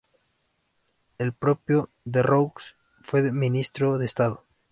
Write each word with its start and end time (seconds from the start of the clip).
El 1.19 1.31
propio 1.31 1.91
Lerroux 2.05 2.51
fue 3.03 3.31
ministro 3.31 3.99
de 3.99 4.07
Estado. 4.07 4.47